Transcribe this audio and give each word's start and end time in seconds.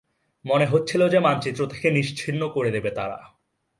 মনে 0.45 0.65
হচ্ছিল 0.65 1.01
যে 1.09 1.19
মানচিত্র 1.19 1.61
থেকে 1.67 1.91
নিশ্চিহ্ন 1.91 2.41
করে 2.49 2.69
দেবে 2.71 2.91
তারা। 2.91 3.19